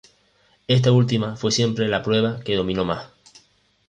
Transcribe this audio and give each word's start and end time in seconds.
Esta 0.67 0.91
última 0.91 1.35
fue 1.35 1.51
siempre 1.51 1.87
la 1.87 2.01
prueba 2.01 2.39
que 2.39 2.55
dominó 2.55 2.83
más. 2.83 3.09